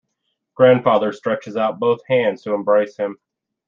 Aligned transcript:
Grandfather 0.55 1.11
stretches 1.13 1.55
out 1.55 1.77
both 1.79 1.99
hands 2.07 2.41
to 2.41 2.55
embrace 2.55 2.97
him. 2.97 3.19